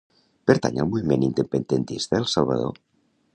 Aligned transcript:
Pertany 0.51 0.79
al 0.83 0.87
moviment 0.93 1.25
independentista 1.27 2.21
el 2.23 2.27
Salvador? 2.33 2.81